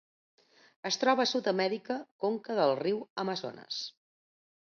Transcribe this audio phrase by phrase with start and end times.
[0.89, 3.79] Es troba a Sud-amèrica: conca del riu Amazones.